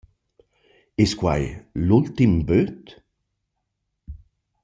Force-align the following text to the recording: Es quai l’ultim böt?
Es 1.05 1.11
quai 1.21 1.43
l’ultim 1.89 2.33
böt? 2.51 2.85